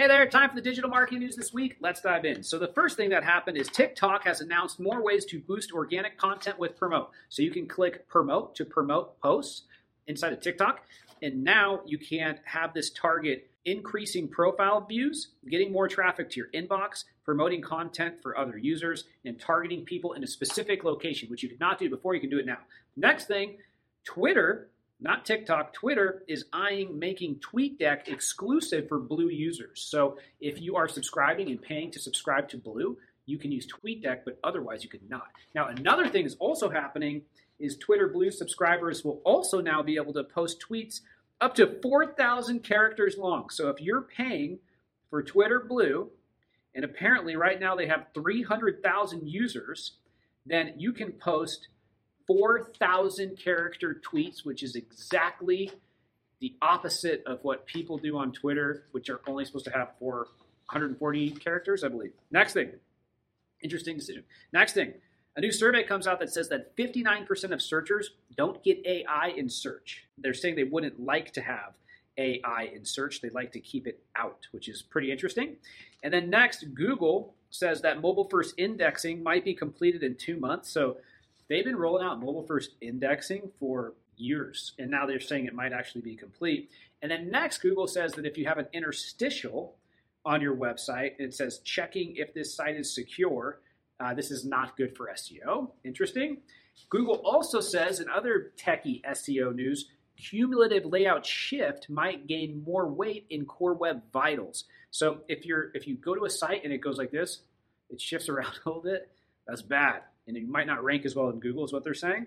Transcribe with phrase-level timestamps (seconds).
[0.00, 1.76] Hey there, time for the digital marketing news this week.
[1.78, 2.42] Let's dive in.
[2.42, 6.16] So, the first thing that happened is TikTok has announced more ways to boost organic
[6.16, 7.10] content with promote.
[7.28, 9.64] So, you can click promote to promote posts
[10.06, 10.86] inside of TikTok.
[11.20, 16.48] And now you can have this target increasing profile views, getting more traffic to your
[16.54, 21.50] inbox, promoting content for other users, and targeting people in a specific location, which you
[21.50, 22.14] could not do before.
[22.14, 22.60] You can do it now.
[22.96, 23.58] Next thing,
[24.06, 24.70] Twitter
[25.00, 29.80] not TikTok, Twitter is eyeing making TweetDeck exclusive for Blue users.
[29.82, 34.20] So if you are subscribing and paying to subscribe to Blue, you can use TweetDeck,
[34.24, 35.28] but otherwise you could not.
[35.54, 37.22] Now, another thing is also happening
[37.58, 41.00] is Twitter Blue subscribers will also now be able to post tweets
[41.40, 43.48] up to 4,000 characters long.
[43.50, 44.58] So if you're paying
[45.08, 46.10] for Twitter Blue,
[46.74, 49.92] and apparently right now they have 300,000 users,
[50.46, 51.68] then you can post
[52.30, 55.72] 4,000 character tweets, which is exactly
[56.40, 61.30] the opposite of what people do on Twitter, which are only supposed to have 440
[61.32, 62.12] characters, I believe.
[62.30, 62.70] Next thing,
[63.64, 64.22] interesting decision.
[64.52, 64.94] Next thing,
[65.34, 69.48] a new survey comes out that says that 59% of searchers don't get AI in
[69.48, 70.04] search.
[70.16, 71.72] They're saying they wouldn't like to have
[72.16, 75.56] AI in search, they'd like to keep it out, which is pretty interesting.
[76.04, 80.70] And then next, Google says that mobile first indexing might be completed in two months.
[80.70, 80.98] So
[81.50, 85.72] they've been rolling out mobile first indexing for years, and now they're saying it might
[85.72, 86.70] actually be complete.
[87.02, 89.76] And then next, Google says that if you have an interstitial
[90.24, 93.60] on your website, it says checking if this site is secure.
[93.98, 95.72] Uh, this is not good for SEO.
[95.84, 96.38] Interesting.
[96.88, 103.26] Google also says in other techie SEO news, cumulative layout shift might gain more weight
[103.28, 104.64] in core web vitals.
[104.90, 107.40] So if you're if you go to a site and it goes like this,
[107.88, 109.10] it shifts around a little bit,
[109.46, 110.02] that's bad
[110.36, 112.26] and might not rank as well in Google, is what they're saying.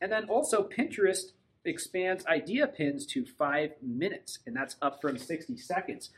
[0.00, 1.32] And then also, Pinterest
[1.64, 6.10] expands idea pins to five minutes, and that's up from 60 seconds.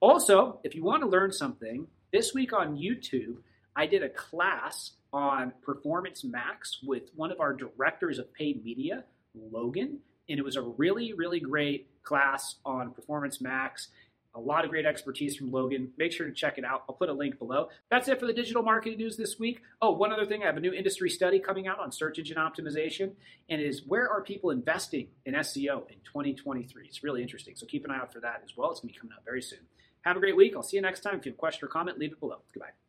[0.00, 3.36] Also, if you want to learn something, this week on YouTube,
[3.74, 9.04] I did a class on Performance Max with one of our directors of paid media,
[9.34, 9.98] Logan,
[10.28, 13.88] and it was a really, really great class on Performance Max
[14.34, 15.92] a lot of great expertise from Logan.
[15.98, 16.84] Make sure to check it out.
[16.88, 17.68] I'll put a link below.
[17.90, 19.60] That's it for the digital marketing news this week.
[19.80, 22.38] Oh, one other thing I have a new industry study coming out on search engine
[22.38, 23.12] optimization,
[23.48, 26.86] and it is where are people investing in SEO in 2023?
[26.86, 27.54] It's really interesting.
[27.56, 28.70] So keep an eye out for that as well.
[28.70, 29.60] It's going to be coming out very soon.
[30.02, 30.54] Have a great week.
[30.56, 31.18] I'll see you next time.
[31.18, 32.38] If you have a question or comment, leave it below.
[32.52, 32.81] Goodbye.